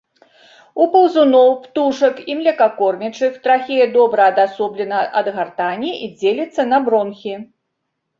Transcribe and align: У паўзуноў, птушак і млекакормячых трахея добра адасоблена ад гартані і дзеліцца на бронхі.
У 0.83 0.85
паўзуноў, 0.93 1.49
птушак 1.65 2.15
і 2.33 2.37
млекакормячых 2.39 3.35
трахея 3.43 3.87
добра 3.97 4.23
адасоблена 4.31 5.03
ад 5.21 5.27
гартані 5.37 5.91
і 6.07 6.09
дзеліцца 6.17 6.61
на 6.71 6.77
бронхі. 6.89 7.35